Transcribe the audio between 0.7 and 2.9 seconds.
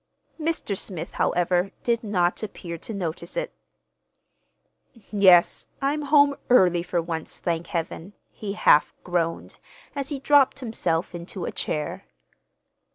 Smith, however, did not appear